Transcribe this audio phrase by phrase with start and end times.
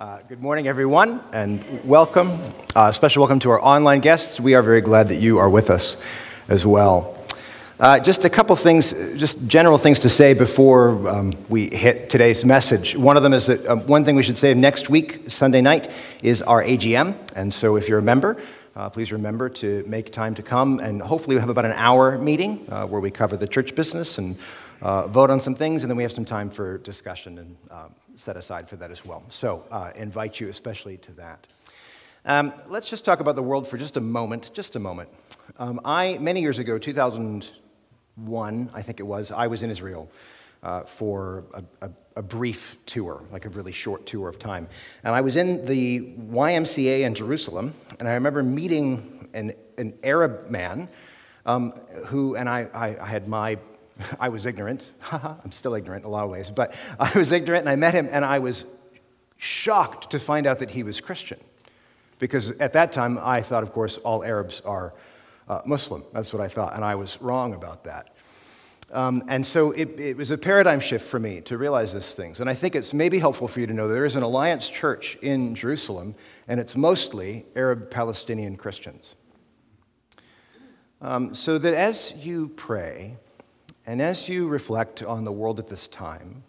[0.00, 2.38] Uh, good morning, everyone, and welcome.
[2.74, 4.38] Uh, special welcome to our online guests.
[4.38, 5.96] We are very glad that you are with us
[6.48, 7.16] as well.
[7.80, 12.44] Uh, just a couple things, just general things to say before um, we hit today's
[12.44, 12.96] message.
[12.96, 15.90] One of them is that um, one thing we should say next week, Sunday night,
[16.22, 17.16] is our AGM.
[17.34, 18.36] And so if you're a member,
[18.76, 20.80] uh, please remember to make time to come.
[20.80, 24.18] And hopefully, we have about an hour meeting uh, where we cover the church business
[24.18, 24.36] and
[24.82, 27.94] uh, vote on some things, and then we have some time for discussion and um,
[28.14, 29.22] set aside for that as well.
[29.28, 31.46] So, uh, invite you especially to that.
[32.26, 34.50] Um, let's just talk about the world for just a moment.
[34.54, 35.10] Just a moment.
[35.58, 40.10] Um, I many years ago, 2001, I think it was, I was in Israel.
[40.62, 44.66] Uh, for a, a, a, brief tour, like a really short tour of time.
[45.02, 50.48] And I was in the YMCA in Jerusalem, and I remember meeting an, an Arab
[50.48, 50.88] man
[51.44, 51.72] um,
[52.06, 53.58] who, and I, I, I had my
[54.18, 54.90] I was ignorant.
[55.12, 57.94] I'm still ignorant in a lot of ways, but I was ignorant and I met
[57.94, 58.64] him and I was
[59.36, 61.40] shocked to find out that he was Christian.
[62.18, 64.94] Because at that time, I thought, of course, all Arabs are
[65.48, 66.04] uh, Muslim.
[66.12, 68.14] That's what I thought, and I was wrong about that.
[68.92, 72.40] Um, and so it, it, was a paradigm shift for me to realize these things.
[72.40, 75.18] And I think it's maybe helpful for you to know there is an Alliance church
[75.20, 76.14] in Jerusalem,
[76.46, 79.16] and it's mostly Arab Palestinian Christians.
[81.00, 83.16] Um, so that as you pray,
[83.86, 86.42] and as you reflect on the world at this time,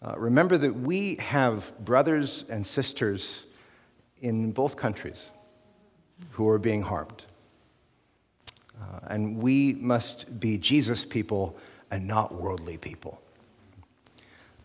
[0.00, 3.46] uh, remember that we have brothers and sisters
[4.20, 5.30] in both countries
[6.30, 7.24] who are being harmed.
[8.80, 11.56] Uh, and we must be Jesus people
[11.90, 13.20] and not worldly people.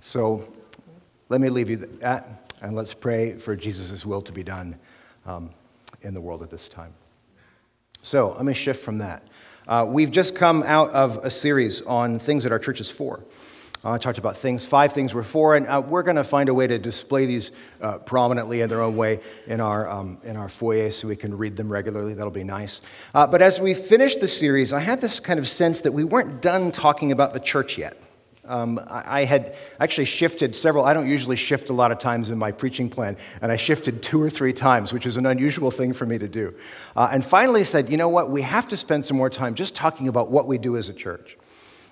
[0.01, 0.47] So
[1.29, 4.75] let me leave you that, and let's pray for Jesus' will to be done
[5.25, 5.49] um,
[6.01, 6.93] in the world at this time.
[8.03, 9.23] So let me shift from that.
[9.67, 13.23] Uh, we've just come out of a series on things that our church is for.
[13.85, 16.47] Uh, I talked about things, five things we're for, and uh, we're going to find
[16.47, 20.37] a way to display these uh, prominently in their own way in our, um, in
[20.37, 22.13] our foyer so we can read them regularly.
[22.13, 22.81] That'll be nice.
[23.13, 26.03] Uh, but as we finished the series, I had this kind of sense that we
[26.03, 27.97] weren't done talking about the church yet.
[28.45, 32.37] Um, I, had actually shifted several, I don't usually shift a lot of times in
[32.37, 35.93] my preaching plan, and I shifted two or three times, which is an unusual thing
[35.93, 36.53] for me to do.
[36.95, 39.75] Uh, and finally said, you know what, we have to spend some more time just
[39.75, 41.37] talking about what we do as a church.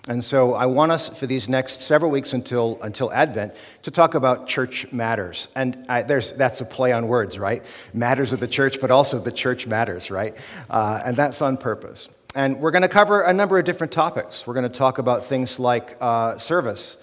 [0.08, 4.16] And so I want us for these next several weeks until, until Advent to talk
[4.16, 5.48] about church matters.
[5.56, 7.64] And I, there's, that's a play on words, right?
[7.94, 10.36] Matters of the church, but also the church matters, right?
[10.72, 12.10] Uh, and that's on purpose.
[12.34, 14.48] And we're going to cover a number of different topics.
[14.48, 16.96] We're going to talk about things like uh, service,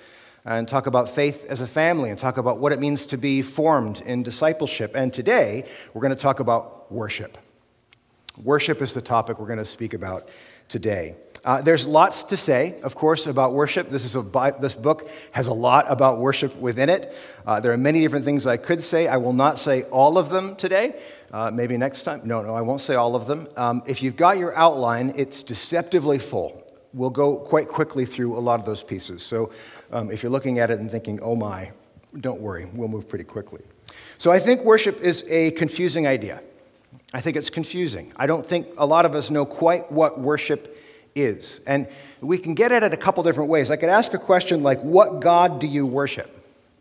[0.46, 3.42] and talk about faith as a family, and talk about what it means to be
[3.42, 4.92] formed in discipleship.
[4.94, 7.36] And today, we're going to talk about worship.
[8.42, 10.30] Worship is the topic we're going to speak about
[10.70, 11.14] today.
[11.44, 13.90] Uh, there's lots to say, of course, about worship.
[13.90, 17.14] This, is a, this book has a lot about worship within it.
[17.46, 19.08] Uh, there are many different things I could say.
[19.08, 20.98] I will not say all of them today.
[21.32, 22.22] Uh, maybe next time.
[22.24, 23.48] No, no, I won't say all of them.
[23.56, 26.64] Um, if you've got your outline, it's deceptively full.
[26.94, 29.22] We'll go quite quickly through a lot of those pieces.
[29.22, 29.52] So
[29.92, 31.70] um, if you're looking at it and thinking, oh my,
[32.20, 33.60] don't worry, we'll move pretty quickly.
[34.16, 36.42] So I think worship is a confusing idea.
[37.12, 38.12] I think it's confusing.
[38.16, 40.76] I don't think a lot of us know quite what worship
[41.14, 41.60] is.
[41.66, 41.88] And
[42.20, 43.70] we can get at it a couple different ways.
[43.70, 46.37] I could ask a question like, What God do you worship?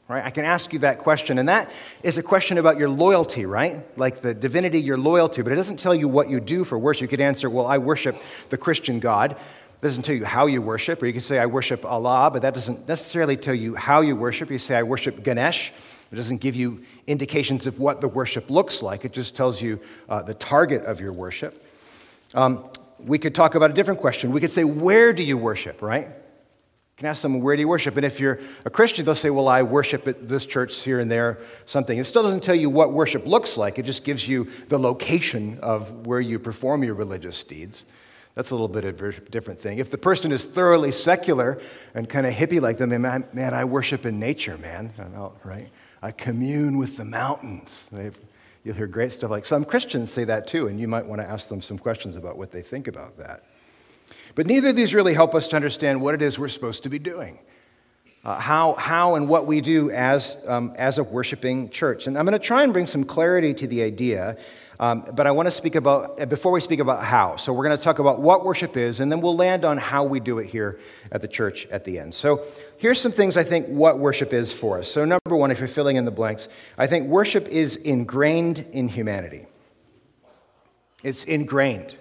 [0.07, 0.23] Right?
[0.23, 1.69] I can ask you that question, and that
[2.03, 3.81] is a question about your loyalty, right?
[3.97, 6.77] Like the divinity you're loyal to, but it doesn't tell you what you do for
[6.77, 7.01] worship.
[7.01, 8.15] You could answer, well, I worship
[8.49, 9.31] the Christian God.
[9.33, 12.41] It doesn't tell you how you worship, or you can say, I worship Allah, but
[12.41, 14.49] that doesn't necessarily tell you how you worship.
[14.49, 15.71] You say, I worship Ganesh.
[16.11, 19.79] It doesn't give you indications of what the worship looks like, it just tells you
[20.07, 21.65] uh, the target of your worship.
[22.33, 22.69] Um,
[22.99, 24.31] we could talk about a different question.
[24.31, 26.07] We could say, Where do you worship, right?
[26.97, 27.95] Can ask them, where do you worship?
[27.95, 31.11] And if you're a Christian, they'll say, well, I worship at this church here and
[31.11, 31.37] there,
[31.67, 31.95] something.
[31.95, 35.59] It still doesn't tell you what worship looks like, it just gives you the location
[35.61, 37.85] of where you perform your religious deeds.
[38.33, 39.77] That's a little bit of a different thing.
[39.77, 41.59] If the person is thoroughly secular
[41.93, 44.91] and kind of hippie like them, man, man I worship in nature, man,
[45.43, 45.69] right?
[46.01, 47.83] I commune with the mountains.
[47.91, 48.17] They've,
[48.63, 51.27] you'll hear great stuff like some Christians say that too, and you might want to
[51.27, 53.43] ask them some questions about what they think about that.
[54.37, 56.89] But neither of these really help us to understand what it is we're supposed to
[56.89, 57.39] be doing.
[58.23, 62.05] Uh, how, how and what we do as, um, as a worshiping church.
[62.05, 64.37] And I'm going to try and bring some clarity to the idea,
[64.79, 67.37] um, but I want to speak about, uh, before we speak about how.
[67.37, 70.03] So we're going to talk about what worship is, and then we'll land on how
[70.03, 70.79] we do it here
[71.11, 72.13] at the church at the end.
[72.13, 72.43] So
[72.77, 74.91] here's some things I think what worship is for us.
[74.91, 76.47] So, number one, if you're filling in the blanks,
[76.77, 79.47] I think worship is ingrained in humanity.
[81.01, 81.95] It's ingrained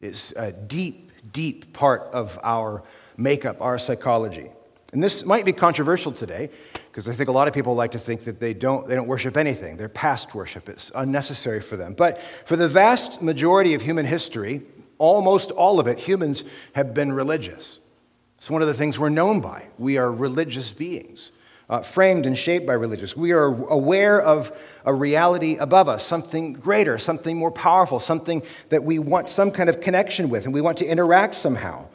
[0.00, 2.82] is a deep, deep part of our
[3.16, 4.50] makeup, our psychology.
[4.92, 6.50] And this might be controversial today,
[6.90, 9.06] because I think a lot of people like to think that they don't, they don't
[9.06, 9.76] worship anything.
[9.76, 10.68] They're past worship.
[10.68, 11.94] It's unnecessary for them.
[11.94, 14.62] But for the vast majority of human history,
[14.96, 17.78] almost all of it, humans have been religious.
[18.36, 19.66] It's one of the things we're known by.
[19.78, 21.32] We are religious beings,
[21.68, 23.16] uh, framed and shaped by religious.
[23.16, 24.52] We are aware of
[24.84, 29.68] a reality above us, something greater, something more powerful, something that we want some kind
[29.68, 31.86] of connection with and we want to interact somehow.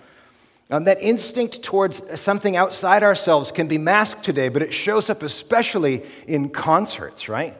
[0.70, 5.22] Um, that instinct towards something outside ourselves can be masked today, but it shows up
[5.22, 7.56] especially in concerts, right?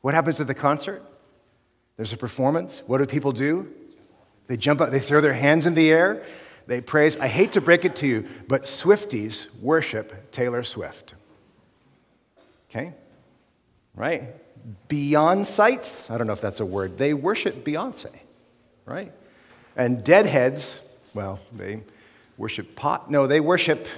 [0.00, 1.02] What happens at the concert?
[1.96, 2.82] There's a performance.
[2.86, 3.68] What do people do?
[4.48, 6.24] They jump up, they throw their hands in the air,
[6.66, 7.16] they praise.
[7.16, 11.14] I hate to break it to you, but Swifties worship Taylor Swift.
[12.70, 12.92] Okay?
[13.94, 14.34] Right?
[14.88, 18.10] Beyonce, I don't know if that's a word, they worship Beyonce,
[18.84, 19.12] right?
[19.76, 20.78] And deadheads,
[21.14, 21.82] well, they
[22.36, 23.10] worship pot.
[23.10, 23.88] No, they worship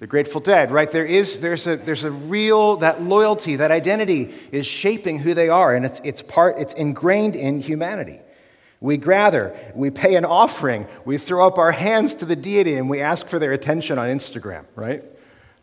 [0.00, 0.90] the Grateful Dead, right?
[0.90, 5.48] There is, there's a, there's a real, that loyalty, that identity is shaping who they
[5.48, 8.20] are, and it's, it's part, it's ingrained in humanity.
[8.80, 12.90] We gather, we pay an offering, we throw up our hands to the deity, and
[12.90, 15.04] we ask for their attention on Instagram, right?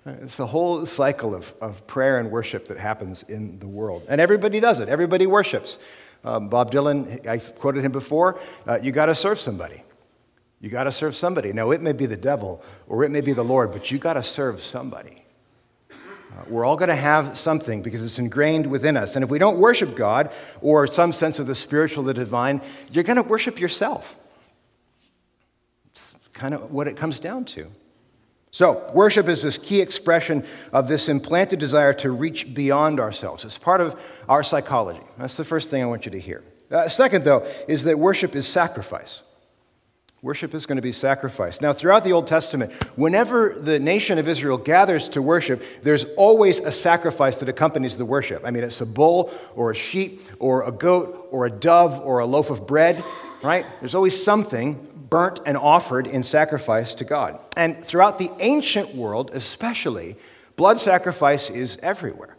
[0.06, 4.04] It's the whole cycle of, of prayer and worship that happens in the world.
[4.08, 5.78] And everybody does it, everybody worships.
[6.24, 9.84] Um, Bob Dylan, I quoted him before, uh, you got to serve somebody.
[10.60, 11.54] You got to serve somebody.
[11.54, 14.14] Now, it may be the devil or it may be the Lord, but you got
[14.14, 15.24] to serve somebody.
[15.92, 19.16] Uh, we're all going to have something because it's ingrained within us.
[19.16, 20.32] And if we don't worship God
[20.62, 22.62] or some sense of the spiritual, the divine,
[22.92, 24.16] you're going to worship yourself.
[25.90, 27.68] It's kind of what it comes down to.
[28.54, 33.46] So, worship is this key expression of this implanted desire to reach beyond ourselves.
[33.46, 35.00] It's part of our psychology.
[35.18, 36.44] That's the first thing I want you to hear.
[36.70, 39.22] Uh, second, though, is that worship is sacrifice.
[40.22, 41.62] Worship is going to be sacrificed.
[41.62, 46.60] Now, throughout the Old Testament, whenever the nation of Israel gathers to worship, there's always
[46.60, 48.44] a sacrifice that accompanies the worship.
[48.46, 52.20] I mean, it's a bull or a sheep or a goat or a dove or
[52.20, 53.04] a loaf of bread,
[53.42, 53.66] right?
[53.80, 57.40] There's always something burnt and offered in sacrifice to God.
[57.56, 60.16] And throughout the ancient world, especially,
[60.56, 62.38] blood sacrifice is everywhere.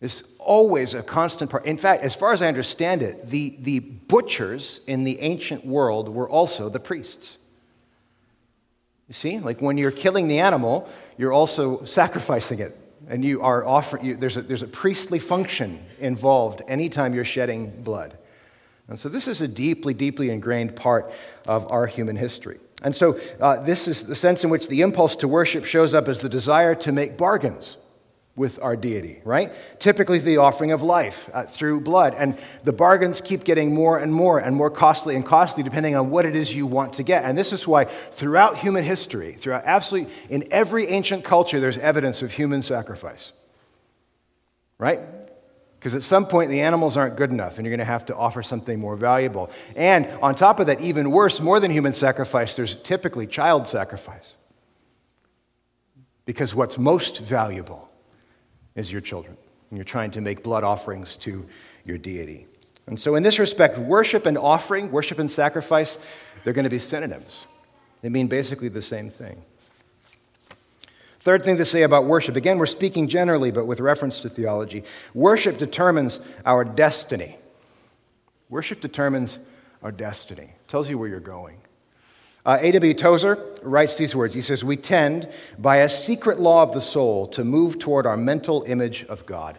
[0.00, 1.66] It's always a constant part.
[1.66, 6.08] In fact, as far as I understand it, the, the butchers in the ancient world
[6.08, 7.36] were also the priests.
[9.08, 10.88] You see, like when you're killing the animal,
[11.18, 12.76] you're also sacrificing it.
[13.08, 18.16] And you are offering, there's, a, there's a priestly function involved anytime you're shedding blood.
[18.88, 21.12] And so this is a deeply, deeply ingrained part
[21.46, 22.58] of our human history.
[22.82, 26.08] And so uh, this is the sense in which the impulse to worship shows up
[26.08, 27.76] as the desire to make bargains
[28.36, 29.50] with our deity, right?
[29.80, 32.14] Typically, the offering of life uh, through blood.
[32.14, 36.10] And the bargains keep getting more and more and more costly and costly depending on
[36.10, 37.24] what it is you want to get.
[37.24, 42.20] And this is why, throughout human history, throughout absolutely, in every ancient culture, there's evidence
[42.20, 43.32] of human sacrifice,
[44.78, 45.00] right?
[45.86, 48.16] Because at some point, the animals aren't good enough, and you're going to have to
[48.16, 49.52] offer something more valuable.
[49.76, 54.34] And on top of that, even worse, more than human sacrifice, there's typically child sacrifice.
[56.24, 57.88] Because what's most valuable
[58.74, 59.36] is your children.
[59.70, 61.46] And you're trying to make blood offerings to
[61.84, 62.48] your deity.
[62.88, 65.98] And so, in this respect, worship and offering, worship and sacrifice,
[66.42, 67.44] they're going to be synonyms.
[68.02, 69.40] They mean basically the same thing.
[71.26, 74.84] Third thing to say about worship again, we're speaking generally, but with reference to theology.
[75.12, 77.36] Worship determines our destiny.
[78.48, 79.40] Worship determines
[79.82, 81.58] our destiny, tells you where you're going.
[82.44, 82.94] Uh, A.W.
[82.94, 84.36] Tozer writes these words.
[84.36, 85.28] He says, We tend,
[85.58, 89.58] by a secret law of the soul, to move toward our mental image of God.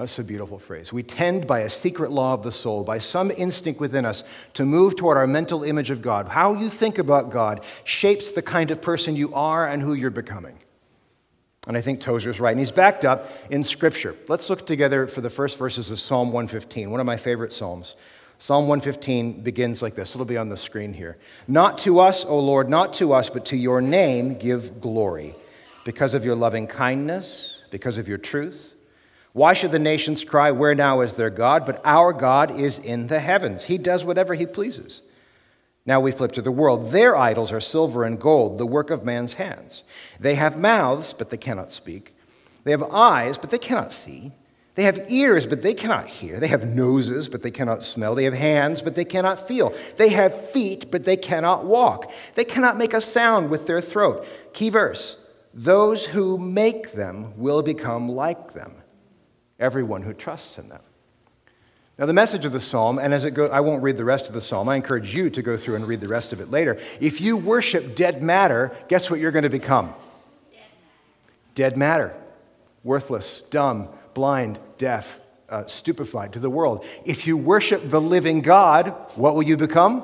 [0.00, 0.94] That's a beautiful phrase.
[0.94, 4.64] We tend, by a secret law of the soul, by some instinct within us, to
[4.64, 6.26] move toward our mental image of God.
[6.26, 10.08] How you think about God shapes the kind of person you are and who you're
[10.08, 10.58] becoming.
[11.66, 12.52] And I think Tozer's right.
[12.52, 14.16] And he's backed up in Scripture.
[14.26, 17.94] Let's look together for the first verses of Psalm 115, one of my favorite Psalms.
[18.38, 20.14] Psalm 115 begins like this.
[20.14, 21.18] It'll be on the screen here.
[21.46, 25.34] Not to us, O Lord, not to us, but to your name give glory,
[25.84, 28.76] because of your loving kindness, because of your truth.
[29.32, 31.64] Why should the nations cry, Where now is their God?
[31.64, 33.64] But our God is in the heavens.
[33.64, 35.02] He does whatever he pleases.
[35.86, 36.90] Now we flip to the world.
[36.90, 39.82] Their idols are silver and gold, the work of man's hands.
[40.18, 42.14] They have mouths, but they cannot speak.
[42.64, 44.32] They have eyes, but they cannot see.
[44.74, 46.38] They have ears, but they cannot hear.
[46.38, 48.14] They have noses, but they cannot smell.
[48.14, 49.74] They have hands, but they cannot feel.
[49.96, 52.10] They have feet, but they cannot walk.
[52.34, 54.26] They cannot make a sound with their throat.
[54.52, 55.16] Key verse
[55.52, 58.74] Those who make them will become like them,
[59.60, 60.80] everyone who trusts in them.
[61.98, 64.26] Now, the message of the psalm, and as it goes, I won't read the rest
[64.26, 64.68] of the psalm.
[64.70, 66.78] I encourage you to go through and read the rest of it later.
[66.98, 69.94] If you worship dead matter, guess what you're going to become?
[71.54, 72.14] dead matter,
[72.84, 76.84] worthless, dumb, blind, deaf, uh, stupefied to the world.
[77.04, 80.02] If you worship the living God, what will you become?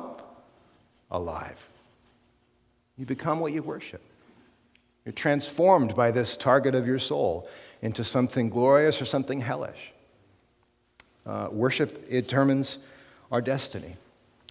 [1.10, 1.56] Alive.
[2.98, 4.02] You become what you worship.
[5.04, 7.48] You're transformed by this target of your soul
[7.82, 9.92] into something glorious or something hellish.
[11.24, 12.78] Uh, worship determines
[13.30, 13.96] our destiny.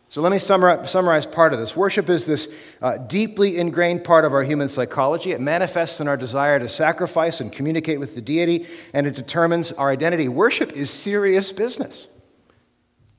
[0.09, 1.75] So let me summarize part of this.
[1.75, 2.47] Worship is this
[2.81, 5.31] uh, deeply ingrained part of our human psychology.
[5.31, 9.71] It manifests in our desire to sacrifice and communicate with the deity, and it determines
[9.73, 10.27] our identity.
[10.27, 12.07] Worship is serious business.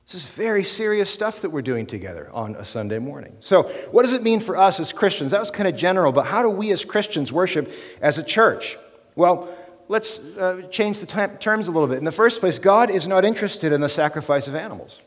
[0.07, 3.35] This is very serious stuff that we're doing together on a Sunday morning.
[3.41, 5.31] So, what does it mean for us as Christians?
[5.31, 7.69] That was kind of general, but how do we as Christians worship
[8.01, 8.77] as a church?
[9.15, 9.49] Well,
[9.87, 11.97] let's uh, change the t- terms a little bit.
[11.97, 15.01] In the first place, God is not interested in the sacrifice of animals.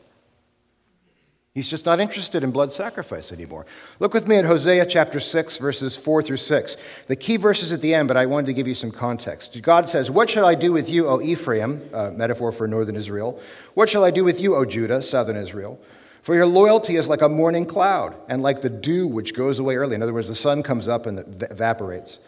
[1.53, 3.65] He's just not interested in blood sacrifice anymore.
[3.99, 6.77] Look with me at Hosea chapter 6, verses 4 through 6.
[7.07, 9.61] The key verses at the end, but I wanted to give you some context.
[9.61, 11.89] God says, What shall I do with you, O Ephraim?
[11.93, 13.37] Uh, metaphor for northern Israel.
[13.73, 15.77] What shall I do with you, O Judah, southern Israel?
[16.21, 19.75] For your loyalty is like a morning cloud, and like the dew which goes away
[19.75, 19.95] early.
[19.95, 21.19] In other words, the sun comes up and
[21.51, 22.19] evaporates.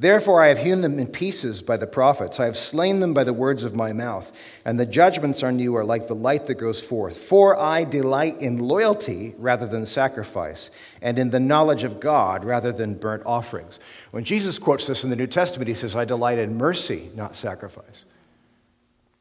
[0.00, 2.40] Therefore, I have hewn them in pieces by the prophets.
[2.40, 4.32] I have slain them by the words of my mouth.
[4.64, 7.22] And the judgments on you are like the light that goes forth.
[7.22, 10.70] For I delight in loyalty rather than sacrifice,
[11.02, 13.78] and in the knowledge of God rather than burnt offerings.
[14.10, 17.36] When Jesus quotes this in the New Testament, he says, I delight in mercy, not
[17.36, 18.04] sacrifice.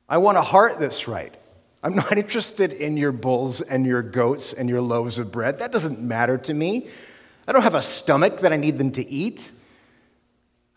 [0.07, 1.35] I want a heart that's right.
[1.83, 5.59] I'm not interested in your bulls and your goats and your loaves of bread.
[5.59, 6.87] That doesn't matter to me.
[7.45, 9.51] I don't have a stomach that I need them to eat.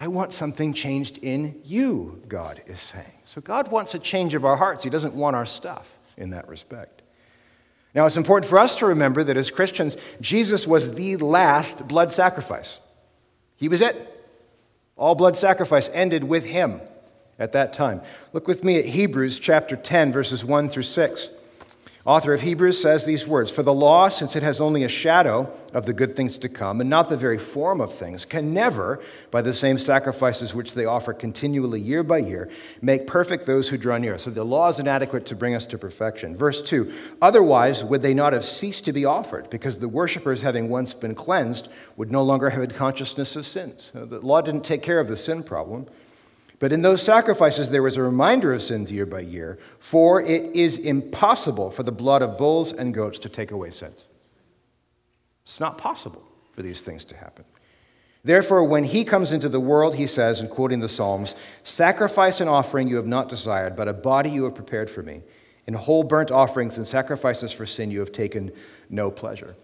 [0.02, 3.12] I want something changed in you, God is saying.
[3.24, 4.82] So God wants a change of our hearts.
[4.82, 7.02] He doesn't want our stuff in that respect.
[7.94, 12.10] Now, it's important for us to remember that as Christians, Jesus was the last blood
[12.10, 12.80] sacrifice.
[13.54, 14.26] He was it.
[14.96, 16.80] All blood sacrifice ended with him
[17.38, 18.00] at that time.
[18.32, 21.28] Look with me at Hebrews chapter 10, verses 1 through 6.
[22.04, 25.48] Author of Hebrews says these words For the law, since it has only a shadow
[25.72, 29.00] of the good things to come, and not the very form of things, can never,
[29.30, 33.78] by the same sacrifices which they offer continually year by year, make perfect those who
[33.78, 34.18] draw near.
[34.18, 36.36] So the law is inadequate to bring us to perfection.
[36.36, 36.92] Verse 2
[37.22, 41.14] Otherwise, would they not have ceased to be offered, because the worshippers, having once been
[41.14, 43.92] cleansed, would no longer have a consciousness of sins?
[43.94, 45.86] The law didn't take care of the sin problem.
[46.62, 50.54] But in those sacrifices, there was a reminder of sins year by year, for it
[50.54, 54.06] is impossible for the blood of bulls and goats to take away sins.
[55.42, 57.46] It's not possible for these things to happen.
[58.22, 62.48] Therefore, when he comes into the world, he says, in quoting the Psalms, Sacrifice and
[62.48, 65.22] offering you have not desired, but a body you have prepared for me.
[65.66, 68.52] In whole burnt offerings and sacrifices for sin you have taken
[68.88, 69.56] no pleasure.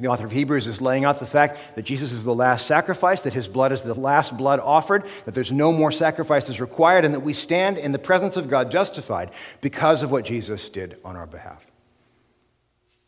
[0.00, 3.20] The author of Hebrews is laying out the fact that Jesus is the last sacrifice,
[3.20, 7.12] that his blood is the last blood offered, that there's no more sacrifices required, and
[7.12, 9.30] that we stand in the presence of God justified
[9.60, 11.66] because of what Jesus did on our behalf.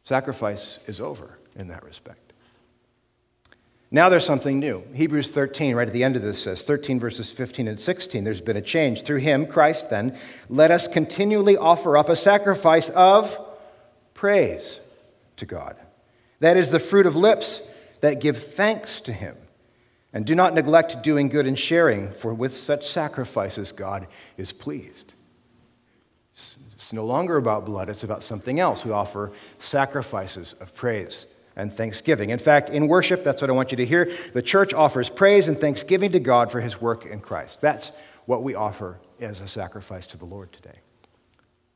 [0.04, 2.32] Sacrifice is over in that respect.
[3.90, 4.82] Now there's something new.
[4.94, 8.25] Hebrews 13, right at the end of this, says 13 verses 15 and 16.
[8.25, 9.02] There's been a change.
[9.02, 10.16] Through him, Christ, then,
[10.49, 13.38] let us continually offer up a sacrifice of
[14.14, 14.80] praise
[15.37, 15.76] to God.
[16.42, 17.62] That is the fruit of lips
[18.00, 19.37] that give thanks to him.
[20.12, 25.14] And do not neglect doing good and sharing, for with such sacrifices God is pleased.
[26.32, 28.84] It's no longer about blood, it's about something else.
[28.84, 29.30] We offer
[29.61, 32.30] sacrifices of praise and thanksgiving.
[32.30, 34.12] In fact, in worship, that's what I want you to hear.
[34.34, 37.61] The church offers praise and thanksgiving to God for his work in Christ.
[37.61, 37.92] That's
[38.26, 40.80] what we offer as a sacrifice to the Lord today.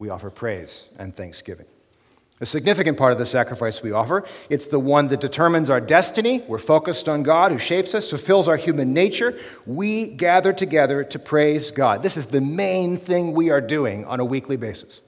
[0.00, 1.66] We offer praise and thanksgiving.
[2.38, 4.24] A significant part of the sacrifice we offer.
[4.50, 6.44] It's the one that determines our destiny.
[6.46, 9.38] We're focused on God who shapes us, fulfills our human nature.
[9.64, 12.02] We gather together to praise God.
[12.02, 15.00] This is the main thing we are doing on a weekly basis.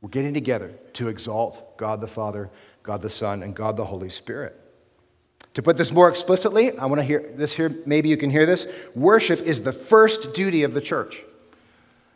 [0.00, 2.48] We're getting together to exalt God the Father,
[2.82, 4.58] God the Son, and God the Holy Spirit.
[5.54, 8.46] To put this more explicitly, I want to hear this here, maybe you can hear
[8.46, 8.66] this.
[8.94, 11.20] Worship is the first duty of the church,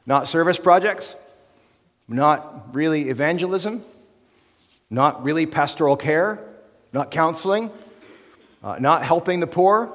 [0.07, 1.15] not service projects,
[2.13, 3.85] not really evangelism,
[4.91, 6.39] not really pastoral care,
[6.93, 7.71] not counseling,
[8.63, 9.93] uh, not helping the poor.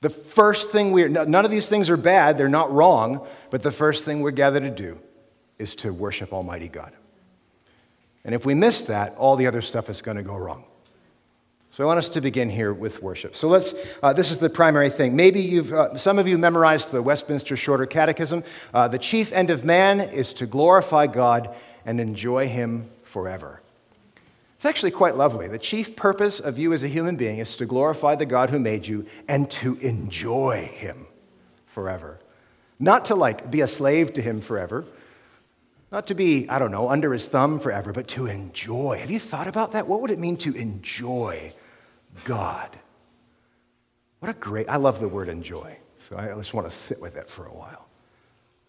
[0.00, 3.72] The first thing we're, none of these things are bad, they're not wrong, but the
[3.72, 4.98] first thing we're gathered to do
[5.58, 6.92] is to worship Almighty God.
[8.24, 10.64] And if we miss that, all the other stuff is going to go wrong.
[11.76, 13.36] So I want us to begin here with worship.
[13.36, 15.14] So let's, uh, this is the primary thing.
[15.14, 18.44] Maybe you've, uh, some of you memorized the Westminster Shorter Catechism.
[18.72, 21.54] Uh, the chief end of man is to glorify God
[21.84, 23.60] and enjoy Him forever.
[24.54, 25.48] It's actually quite lovely.
[25.48, 28.58] The chief purpose of you as a human being is to glorify the God who
[28.58, 31.06] made you and to enjoy Him
[31.66, 32.18] forever.
[32.78, 34.86] Not to like be a slave to him forever,
[35.92, 39.00] not to be, I don't know, under his thumb forever, but to enjoy.
[39.00, 39.86] Have you thought about that?
[39.86, 41.52] What would it mean to enjoy
[42.24, 42.78] God?
[44.20, 45.76] What a great, I love the word enjoy.
[45.98, 47.86] So I just want to sit with it for a while.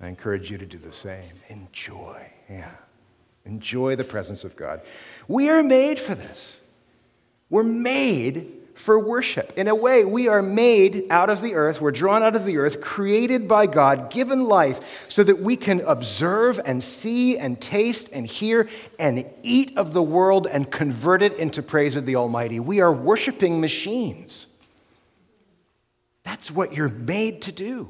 [0.01, 1.31] I encourage you to do the same.
[1.49, 2.29] Enjoy.
[2.49, 2.71] Yeah.
[3.45, 4.81] Enjoy the presence of God.
[5.27, 6.59] We are made for this.
[7.49, 9.53] We're made for worship.
[9.57, 12.57] In a way, we are made out of the earth, we're drawn out of the
[12.57, 18.07] earth, created by God, given life, so that we can observe and see and taste
[18.13, 18.69] and hear
[18.99, 22.59] and eat of the world and convert it into praise of the Almighty.
[22.59, 24.45] We are worshiping machines.
[26.23, 27.89] That's what you're made to do.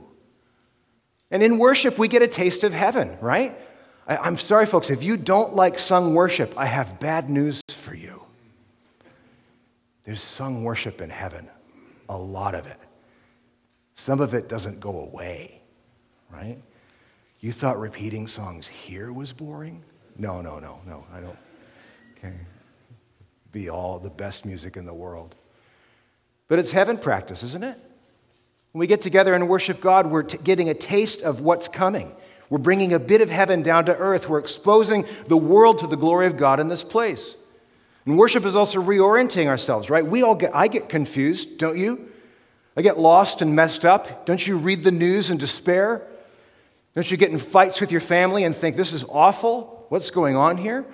[1.30, 3.58] And in worship, we get a taste of heaven, right?
[4.08, 7.62] I, am sorry, folks, if you don't like sung worship, I have bad news.
[10.08, 11.50] There's sung worship in heaven,
[12.08, 12.80] a lot of it.
[13.94, 15.60] Some of it doesn't go away,
[16.32, 16.58] right?
[17.42, 19.84] You thought repeating songs here was boring?
[20.18, 21.38] No, no, no, no, I don't.
[22.18, 22.34] Okay.
[23.52, 25.36] Be all the best music in the world.
[26.48, 27.78] But it's heaven practice, isn't it?
[28.72, 32.16] When we get together and worship God, we're t- getting a taste of what's coming.
[32.50, 34.30] We're bringing a bit of heaven down to earth.
[34.30, 37.36] We're exposing the world to the glory of God in this place.
[38.08, 40.06] And worship is also reorienting ourselves, right?
[40.06, 42.10] We all get, I get confused, don't you?
[42.78, 44.26] I get lost and messed up.
[44.26, 46.08] Don't you read the news and despair?
[46.96, 49.86] Don't you get in fights with your family and think, this is awful?
[49.90, 50.86] What's going on here?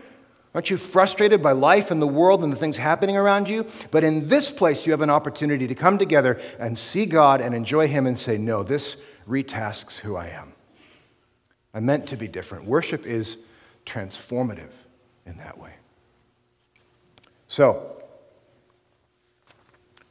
[0.55, 3.67] Aren't you frustrated by life and the world and the things happening around you?
[3.91, 7.53] But in this place, you have an opportunity to come together and see God and
[7.53, 10.53] enjoy Him and say, No, this retasks who I am.
[11.75, 12.65] I'm meant to be different.
[12.65, 13.37] Worship is
[13.85, 14.71] transformative
[15.27, 15.73] in that way.
[17.53, 18.01] So,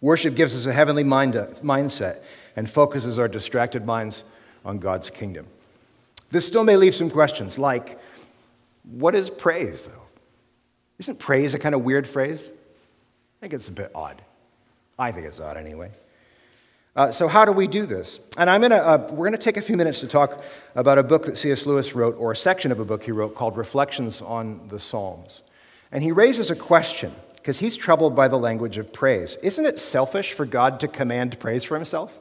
[0.01, 2.23] worship gives us a heavenly mind, mindset
[2.55, 4.23] and focuses our distracted minds
[4.65, 5.49] on God's kingdom.
[6.31, 7.99] This still may leave some questions like,
[8.85, 10.05] what is praise, though?
[11.01, 12.53] Isn't praise a kind of weird phrase?
[12.53, 14.23] I think it's a bit odd.
[14.97, 15.91] I think it's odd anyway.
[16.95, 18.21] Uh, so, how do we do this?
[18.39, 20.45] And I'm gonna, uh, we're going to take a few minutes to talk
[20.77, 21.67] about a book that C.S.
[21.67, 25.41] Lewis wrote, or a section of a book he wrote called Reflections on the Psalms.
[25.91, 29.37] And he raises a question, because he's troubled by the language of praise.
[29.43, 32.17] Isn't it selfish for God to command praise for himself?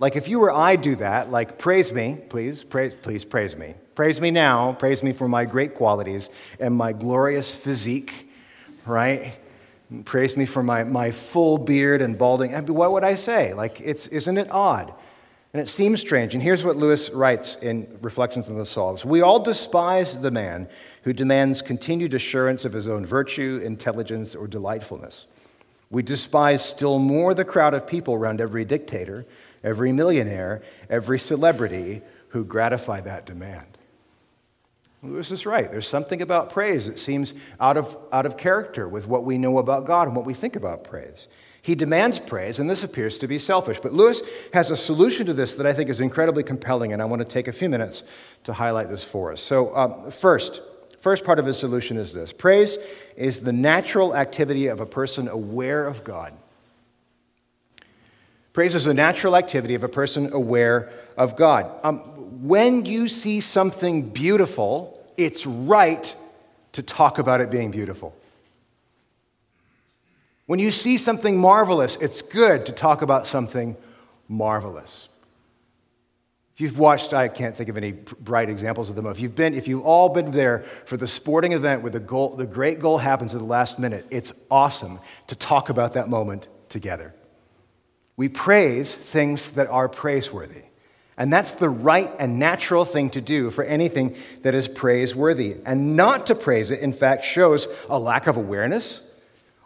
[0.00, 3.74] Like, if you or I do that, like, praise me, please, praise, please praise me.
[3.94, 8.32] Praise me now, praise me for my great qualities and my glorious physique,
[8.84, 9.34] right?
[10.04, 12.52] praise me for my, my full beard and balding.
[12.66, 13.52] what would I say?
[13.54, 14.94] Like, it's, isn't it odd?
[15.52, 16.34] And it seems strange.
[16.34, 20.68] And here's what Lewis writes in Reflections on the Psalms We all despise the man
[21.02, 25.26] who demands continued assurance of his own virtue, intelligence, or delightfulness.
[25.90, 29.26] We despise still more the crowd of people around every dictator,
[29.64, 33.66] every millionaire, every celebrity who gratify that demand.
[35.02, 35.70] Lewis is right.
[35.70, 39.58] There's something about praise that seems out of, out of character with what we know
[39.58, 41.26] about God and what we think about praise.
[41.62, 43.80] He demands praise, and this appears to be selfish.
[43.80, 44.22] But Lewis
[44.54, 47.28] has a solution to this that I think is incredibly compelling, and I want to
[47.28, 48.02] take a few minutes
[48.44, 49.42] to highlight this for us.
[49.42, 50.62] So, um, first,
[51.00, 52.78] first part of his solution is this praise
[53.16, 56.32] is the natural activity of a person aware of God.
[58.52, 61.70] Praise is the natural activity of a person aware of God.
[61.84, 61.98] Um,
[62.46, 66.14] when you see something beautiful, it's right
[66.72, 68.16] to talk about it being beautiful.
[70.50, 73.76] When you see something marvelous, it's good to talk about something
[74.26, 75.08] marvelous.
[76.54, 79.06] If you've watched, I can't think of any bright examples of them.
[79.06, 82.34] If you've been, if you've all been there for the sporting event where the goal,
[82.34, 86.48] the great goal happens at the last minute, it's awesome to talk about that moment
[86.68, 87.14] together.
[88.16, 90.64] We praise things that are praiseworthy.
[91.16, 95.58] And that's the right and natural thing to do for anything that is praiseworthy.
[95.64, 99.00] And not to praise it, in fact, shows a lack of awareness,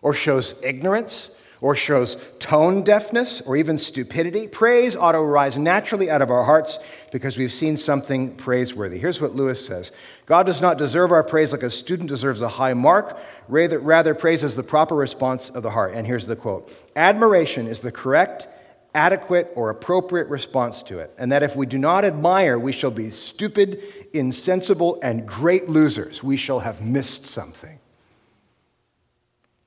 [0.05, 1.31] or shows ignorance,
[1.63, 4.47] or shows tone deafness, or even stupidity.
[4.47, 6.79] Praise ought to arise naturally out of our hearts
[7.11, 8.99] because we've seen something praiseworthy.
[8.99, 9.93] Here's what Lewis says
[10.27, 13.19] God does not deserve our praise like a student deserves a high mark.
[13.49, 15.95] Rather, rather praise is the proper response of the heart.
[15.95, 18.47] And here's the quote Admiration is the correct
[18.95, 22.91] adequate or appropriate response to it, and that if we do not admire, we shall
[22.91, 26.23] be stupid, insensible, and great losers.
[26.23, 27.81] We shall have missed something.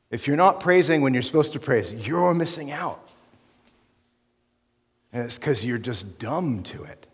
[0.09, 3.07] If you're not praising when you're supposed to praise, you're missing out.
[5.11, 7.05] And it's because you're just dumb to it.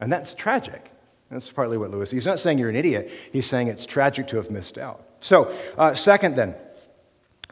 [0.00, 0.90] And that's tragic.
[1.30, 4.36] That's partly what Lewis, he's not saying you're an idiot, he's saying it's tragic to
[4.36, 5.04] have missed out.
[5.20, 6.54] So, uh, second then,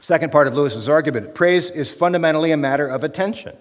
[0.01, 3.55] second part of Lewis's argument praise is fundamentally a matter of attention.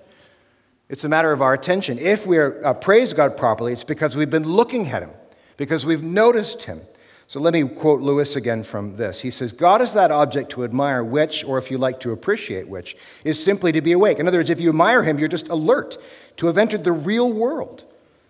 [0.88, 1.98] It's a matter of our attention.
[1.98, 5.12] If we are, uh, praise God properly, it's because we've been looking at Him,
[5.58, 6.82] because we've noticed Him.
[7.28, 9.20] So let me quote Lewis again from this.
[9.20, 12.68] He says, God is that object to admire, which, or if you like to appreciate
[12.68, 14.20] which, is simply to be awake.
[14.20, 15.98] In other words, if you admire Him, you're just alert
[16.38, 17.84] to have entered the real world.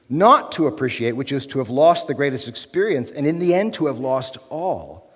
[0.08, 3.74] Not to appreciate, which is to have lost the greatest experience, and in the end,
[3.74, 5.12] to have lost all.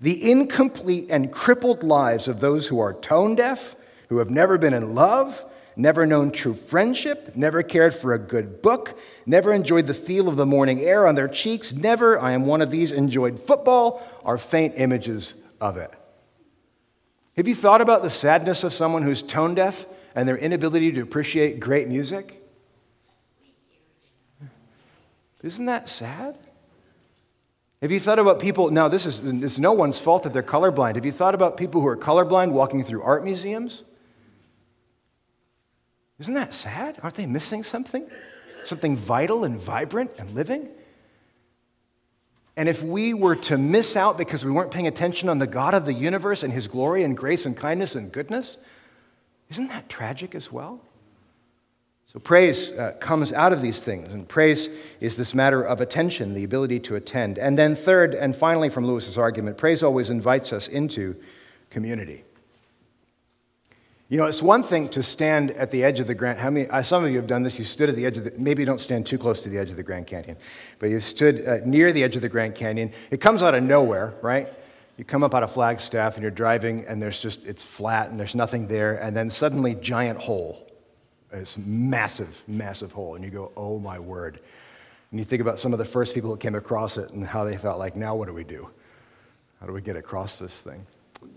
[0.00, 3.74] The incomplete and crippled lives of those who are tone deaf,
[4.08, 5.44] who have never been in love,
[5.78, 10.36] never known true friendship, never cared for a good book, never enjoyed the feel of
[10.36, 14.36] the morning air on their cheeks, never, I am one of these, enjoyed football, are
[14.36, 15.92] faint images of it.
[17.36, 19.86] Have you thought about the sadness of someone who's tone deaf
[20.16, 22.42] and their inability to appreciate great music?
[25.44, 26.36] Isn't that sad?
[27.80, 28.72] Have you thought about people?
[28.72, 30.96] Now, this is it's no one's fault that they're colorblind.
[30.96, 33.84] Have you thought about people who are colorblind walking through art museums?
[36.18, 36.98] Isn't that sad?
[37.02, 38.08] Aren't they missing something?
[38.64, 40.68] Something vital and vibrant and living?
[42.56, 45.74] And if we were to miss out because we weren't paying attention on the God
[45.74, 48.58] of the universe and his glory and grace and kindness and goodness,
[49.48, 50.80] isn't that tragic as well?
[52.12, 56.32] So, praise uh, comes out of these things, and praise is this matter of attention,
[56.32, 57.38] the ability to attend.
[57.38, 61.14] And then, third and finally, from Lewis's argument, praise always invites us into
[61.68, 62.24] community.
[64.10, 66.38] You know, it's one thing to stand at the edge of the Grand.
[66.38, 66.66] How many?
[66.66, 67.58] Uh, some of you have done this.
[67.58, 68.32] You stood at the edge of the.
[68.38, 70.38] Maybe you don't stand too close to the edge of the Grand Canyon,
[70.78, 72.90] but you stood uh, near the edge of the Grand Canyon.
[73.10, 74.48] It comes out of nowhere, right?
[74.96, 78.18] You come up out of Flagstaff and you're driving, and there's just it's flat and
[78.18, 80.72] there's nothing there, and then suddenly giant hole,
[81.30, 84.40] this massive, massive hole, and you go, oh my word!
[85.10, 87.44] And you think about some of the first people who came across it and how
[87.44, 88.70] they felt like, now what do we do?
[89.60, 90.86] How do we get across this thing?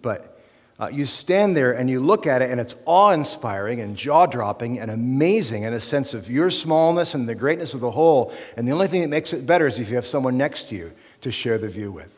[0.01, 0.40] But
[0.81, 4.25] uh, you stand there and you look at it, and it's awe inspiring and jaw
[4.25, 8.33] dropping and amazing in a sense of your smallness and the greatness of the whole.
[8.57, 10.75] And the only thing that makes it better is if you have someone next to
[10.75, 10.91] you
[11.21, 12.11] to share the view with.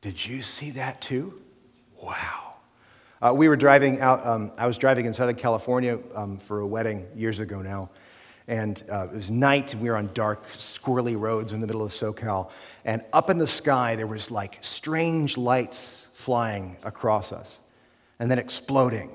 [0.00, 1.42] Did you see that too?
[2.00, 2.58] Wow.
[3.20, 6.66] Uh, we were driving out, um, I was driving in Southern California um, for a
[6.66, 7.90] wedding years ago now.
[8.46, 11.82] And uh, it was night, and we were on dark, squirrely roads in the middle
[11.82, 12.50] of SoCal.
[12.84, 17.58] And up in the sky, there was like strange lights flying across us
[18.20, 19.10] and then exploding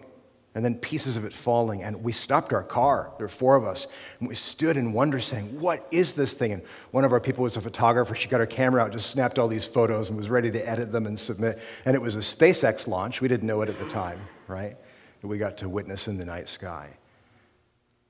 [0.54, 1.82] and then pieces of it falling.
[1.82, 3.10] And we stopped our car.
[3.18, 3.88] There were four of us.
[4.20, 6.52] And we stood in wonder saying, What is this thing?
[6.52, 8.16] And one of our people was a photographer.
[8.16, 10.92] She got her camera out, just snapped all these photos, and was ready to edit
[10.92, 11.58] them and submit.
[11.86, 13.22] And it was a SpaceX launch.
[13.22, 14.76] We didn't know it at the time, right?
[15.22, 16.90] That we got to witness in the night sky.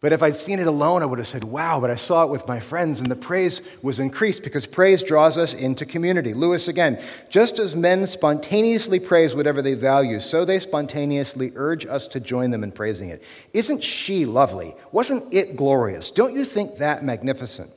[0.02, 2.30] But if I'd seen it alone, I would have said, wow, but I saw it
[2.30, 6.34] with my friends, and the praise was increased because praise draws us into community.
[6.34, 12.08] Lewis again, just as men spontaneously praise whatever they value, so they spontaneously urge us
[12.10, 13.24] to join them in praising it.
[13.54, 14.76] Isn't she lovely?
[14.92, 16.12] Wasn't it glorious?
[16.12, 17.72] Don't you think that magnificent?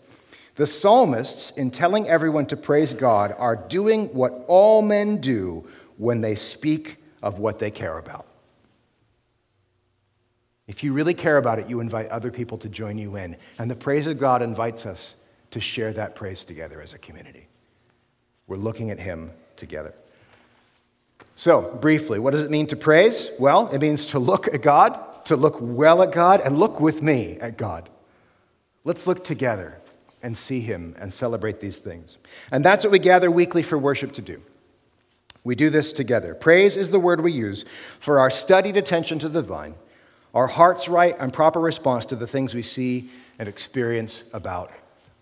[0.56, 6.20] The psalmists, in telling everyone to praise God, are doing what all men do when
[6.20, 8.26] they speak of what they care about.
[10.68, 13.36] If you really care about it, you invite other people to join you in.
[13.58, 15.16] And the praise of God invites us
[15.50, 17.48] to share that praise together as a community.
[18.46, 19.94] We're looking at Him together.
[21.36, 23.30] So, briefly, what does it mean to praise?
[23.38, 27.00] Well, it means to look at God, to look well at God, and look with
[27.00, 27.88] me at God.
[28.84, 29.78] Let's look together
[30.22, 32.18] and see Him and celebrate these things.
[32.50, 34.42] And that's what we gather weekly for worship to do.
[35.44, 36.34] We do this together.
[36.34, 37.64] Praise is the word we use
[38.00, 39.74] for our studied attention to the divine
[40.38, 44.70] our heart's right and proper response to the things we see and experience about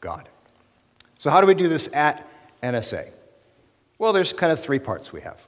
[0.02, 0.28] God.
[1.16, 2.28] So, how do we do this at
[2.62, 3.08] NSA?
[3.96, 5.40] Well, there's kind of three parts we have,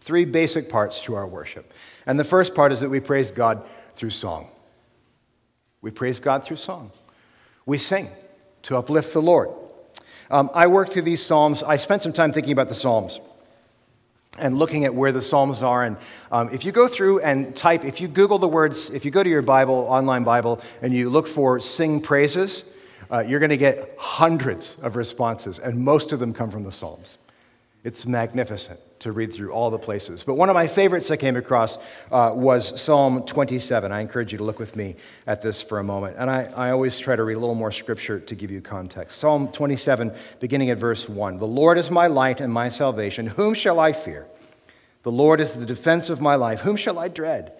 [0.00, 1.72] three basic parts to our worship.
[2.06, 3.64] And the first part is that we praise God
[3.96, 4.48] through song.
[5.82, 6.92] We praise God through song.
[7.66, 8.08] We sing
[8.62, 9.50] to uplift the Lord.
[10.30, 11.64] Um, I worked through these Psalms.
[11.64, 13.18] I spent some time thinking about the Psalms
[14.38, 15.84] and looking at where the Psalms are.
[15.84, 15.96] And
[16.30, 19.22] um, if you go through and type, if you Google the words, if you go
[19.22, 22.64] to your Bible, online Bible, and you look for sing praises,
[23.10, 26.72] uh, you're going to get hundreds of responses, and most of them come from the
[26.72, 27.18] Psalms.
[27.84, 30.24] It's magnificent to read through all the places.
[30.24, 31.76] But one of my favorites I came across
[32.10, 33.92] uh, was Psalm 27.
[33.92, 36.16] I encourage you to look with me at this for a moment.
[36.18, 39.18] And I, I always try to read a little more scripture to give you context.
[39.18, 43.26] Psalm 27, beginning at verse 1 The Lord is my light and my salvation.
[43.26, 44.26] Whom shall I fear?
[45.02, 46.60] The Lord is the defense of my life.
[46.60, 47.52] Whom shall I dread?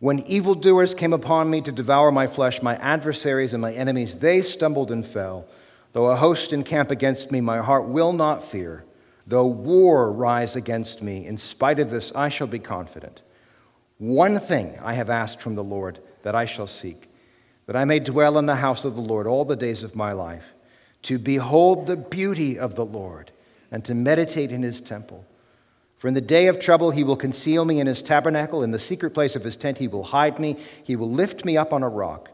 [0.00, 4.42] When evildoers came upon me to devour my flesh, my adversaries and my enemies, they
[4.42, 5.46] stumbled and fell.
[5.92, 8.84] Though a host encamp against me, my heart will not fear.
[9.26, 13.22] Though war rise against me, in spite of this, I shall be confident.
[13.98, 17.08] One thing I have asked from the Lord that I shall seek,
[17.66, 20.12] that I may dwell in the house of the Lord all the days of my
[20.12, 20.54] life,
[21.02, 23.30] to behold the beauty of the Lord
[23.70, 25.24] and to meditate in his temple.
[25.98, 28.78] For in the day of trouble he will conceal me in his tabernacle, in the
[28.80, 31.84] secret place of his tent he will hide me, he will lift me up on
[31.84, 32.31] a rock.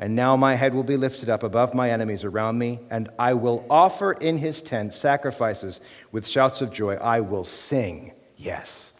[0.00, 3.34] And now my head will be lifted up above my enemies around me, and I
[3.34, 5.80] will offer in his tent sacrifices
[6.10, 6.94] with shouts of joy.
[6.94, 8.92] I will sing, yes,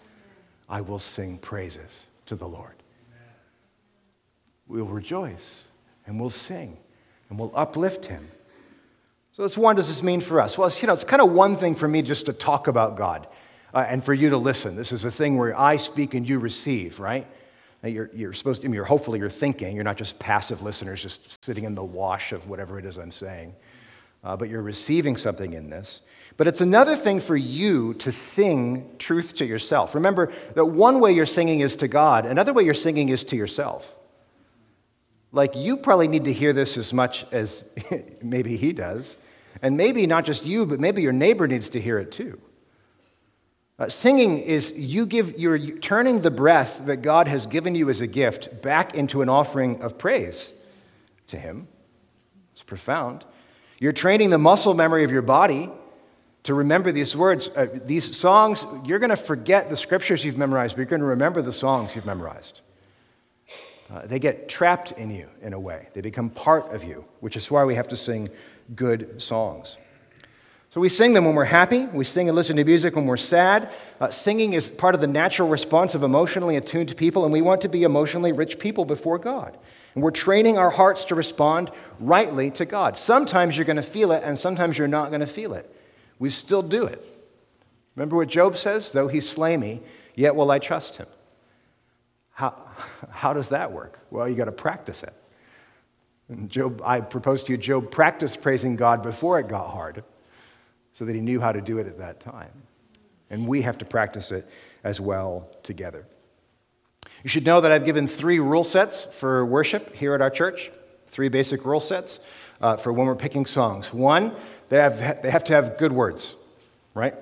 [0.68, 2.74] I will sing praises to the Lord.
[4.66, 5.64] We'll rejoice
[6.06, 6.78] and we'll sing
[7.28, 8.28] and we'll uplift him.
[9.32, 10.56] So, this what does this mean for us?
[10.56, 12.96] Well, it's, you know, it's kind of one thing for me just to talk about
[12.96, 13.26] God
[13.74, 14.76] uh, and for you to listen.
[14.76, 17.26] This is a thing where I speak and you receive, right?
[17.84, 19.74] You're, you're supposed to, I mean, you're, hopefully you're thinking.
[19.74, 23.12] You're not just passive listeners, just sitting in the wash of whatever it is I'm
[23.12, 23.54] saying.
[24.22, 26.00] Uh, but you're receiving something in this.
[26.36, 29.94] But it's another thing for you to sing truth to yourself.
[29.94, 33.36] Remember that one way you're singing is to God, another way you're singing is to
[33.36, 33.94] yourself.
[35.30, 37.64] Like, you probably need to hear this as much as
[38.22, 39.16] maybe he does.
[39.62, 42.40] And maybe not just you, but maybe your neighbor needs to hear it too.
[43.76, 48.00] Uh, singing is you give, you're turning the breath that God has given you as
[48.00, 50.52] a gift back into an offering of praise
[51.26, 51.66] to Him.
[52.52, 53.24] It's profound.
[53.80, 55.70] You're training the muscle memory of your body
[56.44, 57.48] to remember these words.
[57.48, 61.06] Uh, these songs, you're going to forget the scriptures you've memorized, but you're going to
[61.06, 62.60] remember the songs you've memorized.
[63.90, 67.36] Uh, they get trapped in you in a way, they become part of you, which
[67.36, 68.28] is why we have to sing
[68.76, 69.78] good songs.
[70.74, 71.86] So we sing them when we're happy.
[71.86, 73.70] We sing and listen to music when we're sad.
[74.00, 77.60] Uh, singing is part of the natural response of emotionally attuned people, and we want
[77.60, 79.56] to be emotionally rich people before God.
[79.94, 82.96] And we're training our hearts to respond rightly to God.
[82.96, 85.72] Sometimes you're going to feel it, and sometimes you're not going to feel it.
[86.18, 87.00] We still do it.
[87.94, 88.90] Remember what Job says?
[88.90, 89.80] Though he slay me,
[90.16, 91.06] yet will I trust him.
[92.32, 92.52] How,
[93.10, 94.00] how does that work?
[94.10, 95.14] Well, you got to practice it.
[96.28, 100.02] And Job, I propose to you, Job practiced praising God before it got hard
[100.94, 102.52] so that he knew how to do it at that time.
[103.28, 104.48] And we have to practice it
[104.84, 106.06] as well together.
[107.22, 110.70] You should know that I've given three rule sets for worship here at our church,
[111.08, 112.20] three basic rule sets
[112.60, 113.92] uh, for when we're picking songs.
[113.92, 114.34] One,
[114.68, 116.36] they have, they have to have good words,
[116.94, 117.14] right?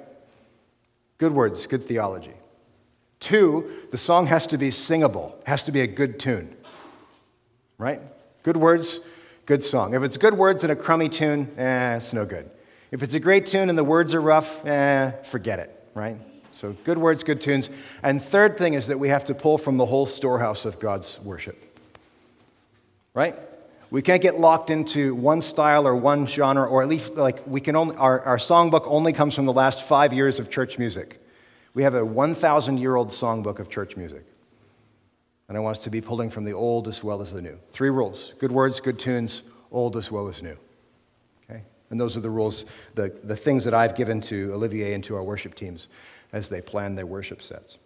[1.16, 2.34] Good words, good theology.
[3.20, 6.54] Two, the song has to be singable, has to be a good tune,
[7.78, 8.00] right?
[8.42, 9.00] Good words,
[9.46, 9.94] good song.
[9.94, 12.50] If it's good words and a crummy tune, eh, it's no good.
[12.92, 16.18] If it's a great tune and the words are rough, eh, forget it, right?
[16.52, 17.70] So good words, good tunes.
[18.02, 21.18] And third thing is that we have to pull from the whole storehouse of God's
[21.20, 21.80] worship,
[23.14, 23.34] right?
[23.90, 27.62] We can't get locked into one style or one genre, or at least like we
[27.62, 31.18] can only, our, our songbook only comes from the last five years of church music.
[31.72, 34.26] We have a 1,000 year old songbook of church music.
[35.48, 37.58] And I want us to be pulling from the old as well as the new.
[37.70, 40.58] Three rules good words, good tunes, old as well as new.
[41.92, 45.14] And those are the rules, the, the things that I've given to Olivier and to
[45.14, 45.88] our worship teams
[46.32, 47.78] as they plan their worship sets.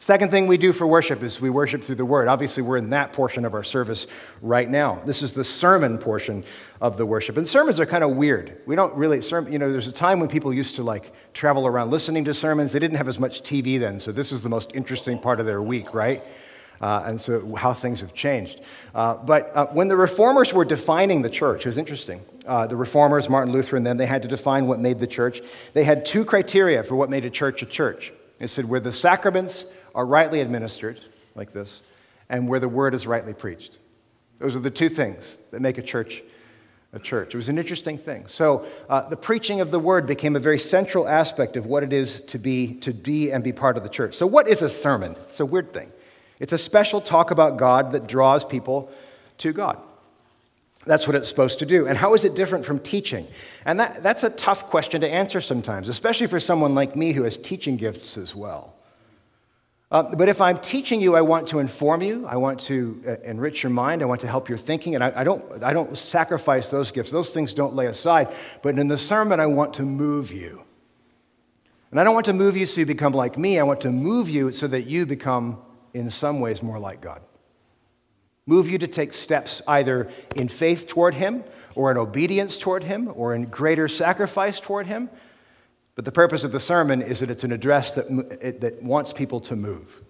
[0.00, 2.28] Second thing we do for worship is we worship through the Word.
[2.28, 4.06] Obviously, we're in that portion of our service
[4.42, 5.00] right now.
[5.06, 6.44] This is the sermon portion
[6.80, 7.36] of the worship.
[7.36, 8.60] And sermons are kind of weird.
[8.66, 9.20] We don't really,
[9.50, 12.72] you know, there's a time when people used to like travel around listening to sermons.
[12.72, 15.46] They didn't have as much TV then, so this is the most interesting part of
[15.46, 16.24] their week, right?
[16.80, 18.60] Uh, and so how things have changed.
[18.94, 22.20] Uh, but uh, when the reformers were defining the church, it was interesting.
[22.46, 25.42] Uh, the reformers, Martin Luther and them, they had to define what made the church.
[25.74, 28.12] They had two criteria for what made a church a church.
[28.38, 29.64] They said where the sacraments
[29.94, 31.00] are rightly administered,
[31.34, 31.82] like this,
[32.28, 33.78] and where the word is rightly preached.
[34.38, 36.22] Those are the two things that make a church
[36.94, 37.34] a church.
[37.34, 38.26] It was an interesting thing.
[38.28, 41.92] So uh, the preaching of the word became a very central aspect of what it
[41.92, 44.14] is to be to be and be part of the church.
[44.14, 45.14] So what is a sermon?
[45.28, 45.92] It's a weird thing.
[46.40, 48.90] It's a special talk about God that draws people
[49.38, 49.78] to God.
[50.86, 51.86] That's what it's supposed to do.
[51.86, 53.26] And how is it different from teaching?
[53.64, 57.24] And that, that's a tough question to answer sometimes, especially for someone like me who
[57.24, 58.74] has teaching gifts as well.
[59.90, 63.16] Uh, but if I'm teaching you, I want to inform you, I want to uh,
[63.24, 65.96] enrich your mind, I want to help your thinking, and I, I, don't, I don't
[65.96, 67.10] sacrifice those gifts.
[67.10, 68.34] Those things don't lay aside.
[68.62, 70.62] But in the sermon, I want to move you.
[71.90, 73.90] And I don't want to move you so you become like me, I want to
[73.90, 75.58] move you so that you become
[75.98, 77.20] in some ways more like God.
[78.46, 83.10] Move you to take steps either in faith toward Him, or in obedience toward Him,
[83.14, 85.10] or in greater sacrifice toward Him.
[85.94, 89.40] But the purpose of the sermon is that it's an address that, that wants people
[89.42, 90.00] to move.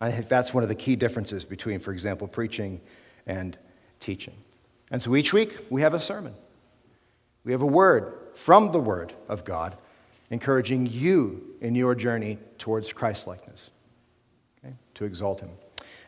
[0.00, 2.80] I think that's one of the key differences between, for example, preaching
[3.26, 3.58] and
[3.98, 4.34] teaching.
[4.90, 6.34] And so each week we have a sermon.
[7.44, 9.76] We have a word from the Word of God
[10.30, 13.69] encouraging you in your journey towards Christlikeness
[15.00, 15.48] to exalt him.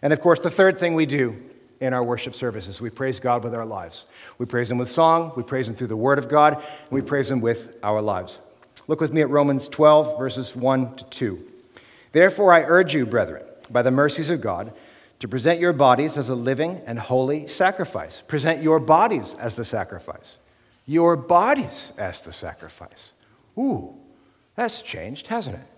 [0.02, 1.42] And of course, the third thing we do
[1.80, 2.80] in our worship services.
[2.80, 4.04] We praise God with our lives.
[4.38, 7.00] We praise Him with song, we praise Him through the Word of God, and we
[7.00, 8.36] praise Him with our lives.
[8.86, 11.48] Look with me at Romans 12, verses 1 to 2.
[12.12, 14.72] Therefore, I urge you, brethren, by the mercies of God,
[15.18, 18.22] to present your bodies as a living and holy sacrifice.
[18.28, 20.38] Present your bodies as the sacrifice.
[20.86, 23.10] Your bodies as the sacrifice.
[23.58, 23.94] Ooh,
[24.54, 25.71] that's changed, hasn't it?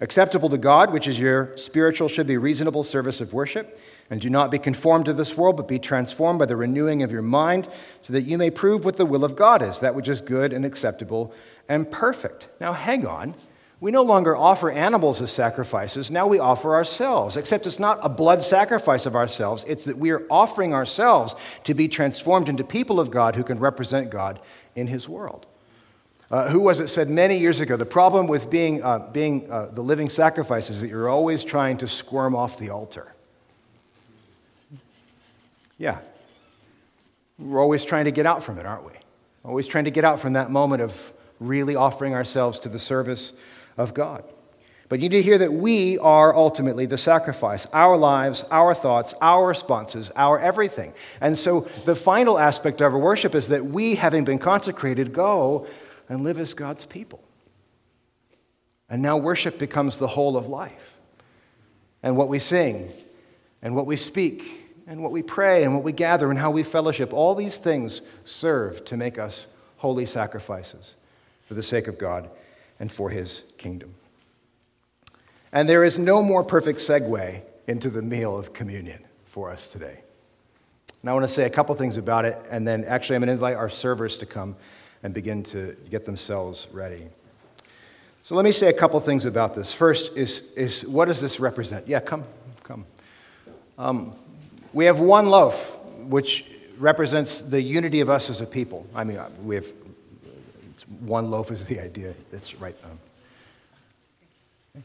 [0.00, 3.78] Acceptable to God, which is your spiritual, should be reasonable service of worship.
[4.10, 7.10] And do not be conformed to this world, but be transformed by the renewing of
[7.10, 7.68] your mind,
[8.02, 10.52] so that you may prove what the will of God is, that which is good
[10.52, 11.32] and acceptable
[11.68, 12.48] and perfect.
[12.60, 13.34] Now, hang on.
[13.78, 16.10] We no longer offer animals as sacrifices.
[16.10, 19.64] Now we offer ourselves, except it's not a blood sacrifice of ourselves.
[19.66, 23.58] It's that we are offering ourselves to be transformed into people of God who can
[23.58, 24.40] represent God
[24.74, 25.46] in His world.
[26.30, 27.76] Uh, who was it said many years ago?
[27.76, 31.78] The problem with being, uh, being uh, the living sacrifice is that you're always trying
[31.78, 33.14] to squirm off the altar.
[35.78, 35.98] Yeah.
[37.38, 38.92] We're always trying to get out from it, aren't we?
[39.44, 43.32] Always trying to get out from that moment of really offering ourselves to the service
[43.76, 44.24] of God.
[44.88, 49.14] But you need to hear that we are ultimately the sacrifice our lives, our thoughts,
[49.20, 50.92] our responses, our everything.
[51.20, 55.66] And so the final aspect of our worship is that we, having been consecrated, go
[56.08, 57.22] and live as God's people.
[58.88, 60.96] And now worship becomes the whole of life.
[62.02, 62.92] And what we sing,
[63.62, 66.62] and what we speak, and what we pray, and what we gather, and how we
[66.62, 70.94] fellowship, all these things serve to make us holy sacrifices
[71.46, 72.30] for the sake of God
[72.78, 73.94] and for his kingdom.
[75.52, 80.00] And there is no more perfect segue into the meal of communion for us today.
[81.00, 83.28] And I want to say a couple things about it, and then actually, I'm going
[83.28, 84.56] to invite our servers to come
[85.02, 87.06] and begin to get themselves ready.
[88.22, 89.72] So, let me say a couple things about this.
[89.72, 91.86] First, is, is what does this represent?
[91.86, 92.24] Yeah, come,
[92.64, 92.84] come.
[93.78, 94.14] Um,
[94.72, 95.76] we have one loaf,
[96.08, 96.44] which
[96.78, 98.86] represents the unity of us as a people.
[98.94, 99.72] I mean, we have
[101.00, 102.14] one loaf is the idea.
[102.30, 102.76] That's right.
[102.84, 104.82] Um,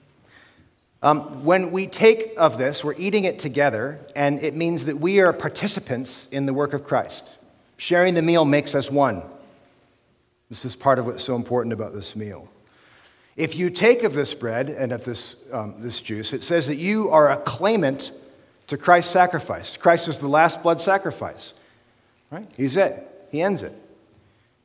[1.04, 5.20] um, when we take of this, we're eating it together, and it means that we
[5.20, 7.38] are participants in the work of Christ.
[7.78, 9.24] Sharing the meal makes us one.
[10.52, 12.50] This is part of what's so important about this meal.
[13.38, 16.76] If you take of this bread and of this, um, this juice, it says that
[16.76, 18.12] you are a claimant
[18.68, 19.78] to Christ's sacrifice.
[19.78, 21.54] Christ was the last blood sacrifice,
[22.32, 22.46] right?
[22.58, 23.74] He's it, He ends it.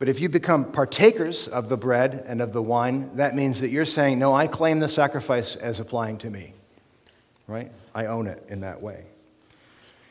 [0.01, 3.69] But if you become partakers of the bread and of the wine, that means that
[3.69, 6.53] you're saying, No, I claim the sacrifice as applying to me.
[7.47, 7.71] Right?
[7.95, 9.05] I own it in that way.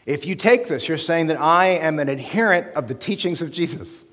[0.06, 3.52] If you take this, you're saying that I am an adherent of the teachings of
[3.52, 4.05] Jesus.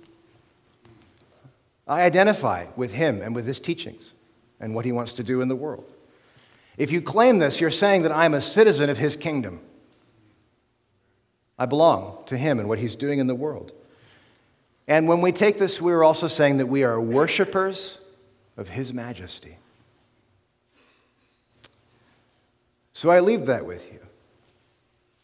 [1.92, 4.12] I identify with him and with his teachings
[4.61, 5.90] and what he wants to do in the world.
[6.76, 9.61] If you claim this, you're saying that I'm a citizen of his kingdom.
[11.59, 13.72] I belong to him and what he's doing in the world.
[14.88, 17.98] And when we take this, we're also saying that we are worshipers
[18.57, 19.57] of His majesty.
[22.92, 24.00] So I leave that with you.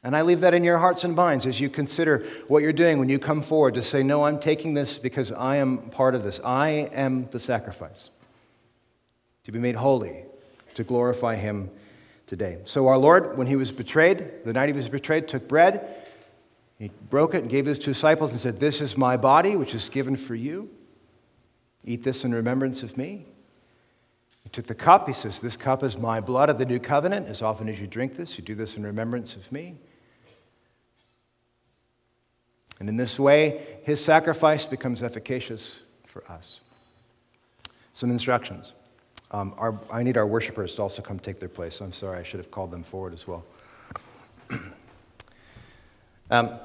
[0.05, 2.99] And I leave that in your hearts and minds as you consider what you're doing
[2.99, 6.23] when you come forward to say, No, I'm taking this because I am part of
[6.23, 6.41] this.
[6.45, 8.11] I am the sacrifice
[9.45, 10.25] to be made holy,
[10.75, 11.71] to glorify Him
[12.27, 12.59] today.
[12.65, 15.89] So our Lord, when He was betrayed, the night He was betrayed, took bread.
[16.79, 19.57] He broke it and gave it to his disciples and said, This is my body,
[19.57, 20.71] which is given for you.
[21.85, 23.27] Eat this in remembrance of me.
[24.45, 25.09] He took the cup.
[25.09, 27.27] He says, This cup is my blood of the new covenant.
[27.27, 29.75] As often as you drink this, you do this in remembrance of me.
[32.81, 36.61] And in this way, his sacrifice becomes efficacious for us.
[37.93, 38.75] Some instructions.
[39.31, 41.81] Um, our, I need our worshipers to also come take their place.
[41.81, 43.45] I'm sorry, I should have called them forward as well.
[46.31, 46.59] um,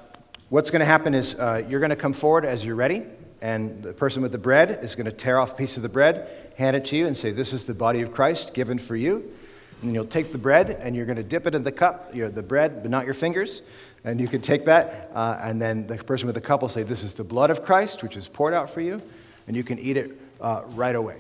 [0.54, 3.02] What's going to happen is uh, you're going to come forward as you're ready,
[3.42, 5.90] and the person with the bread is going to tear off a piece of the
[5.90, 8.96] bread, hand it to you, and say, This is the body of Christ given for
[8.96, 9.16] you.
[9.82, 12.14] And then you'll take the bread and you're going to dip it in the cup,
[12.14, 13.64] the bread, but not your fingers.
[14.06, 16.84] And you can take that, uh, and then the person with the cup will say,
[16.84, 19.02] This is the blood of Christ, which is poured out for you.
[19.48, 21.18] And you can eat it uh, right away.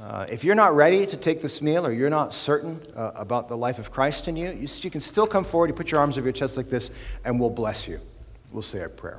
[0.00, 3.48] Uh, if you're not ready to take this meal or you're not certain uh, about
[3.48, 5.68] the life of Christ in you, you, you can still come forward.
[5.68, 6.90] You put your arms over your chest like this,
[7.24, 8.00] and we'll bless you
[8.54, 9.18] we'll say a prayer.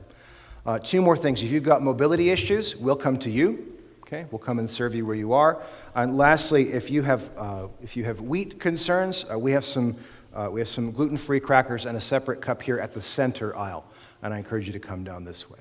[0.66, 1.44] Uh, two more things.
[1.44, 3.74] If you've got mobility issues, we'll come to you.
[4.02, 5.62] Okay, we'll come and serve you where you are.
[5.94, 9.98] And lastly, if you have uh, if you have wheat concerns, we have some
[10.36, 13.86] uh, we have some gluten-free crackers and a separate cup here at the center aisle,
[14.22, 15.60] and I encourage you to come down this way.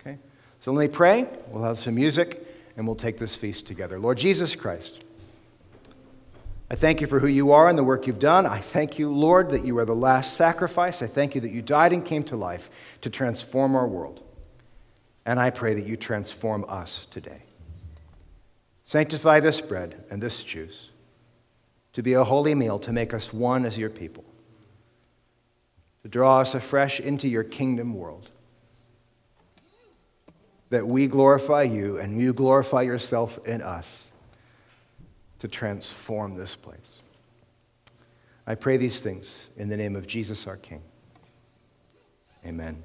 [0.00, 0.18] Okay,
[0.60, 1.26] so let me pray.
[1.48, 2.46] We'll have some music,
[2.76, 3.98] and we'll take this feast together.
[3.98, 5.04] Lord Jesus Christ,
[6.70, 8.46] I thank you for who you are and the work you've done.
[8.46, 11.02] I thank you, Lord, that you are the last sacrifice.
[11.02, 12.70] I thank you that you died and came to life
[13.02, 14.22] to transform our world.
[15.24, 17.42] And I pray that you transform us today.
[18.84, 20.87] Sanctify this bread and this juice
[21.92, 24.24] to be a holy meal to make us one as your people,
[26.02, 28.30] to draw us afresh into your kingdom world.
[30.70, 34.12] That we glorify you and you glorify yourself in us
[35.38, 37.00] to transform this place.
[38.46, 40.82] I pray these things in the name of Jesus our King.
[42.46, 42.82] Amen.